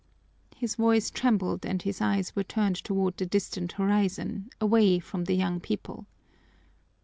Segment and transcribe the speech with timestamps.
[0.55, 5.35] His voice trembled and his eyes were turned toward the distant horizon, away from the
[5.35, 6.07] young people.